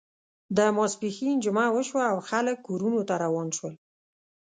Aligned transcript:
د 0.57 0.59
ماسپښین 0.77 1.35
جمعه 1.45 1.67
وشوه 1.75 2.03
او 2.13 2.17
خلک 2.29 2.57
کورونو 2.67 3.01
ته 3.07 3.15
روان 3.23 3.47
شول. 3.57 3.73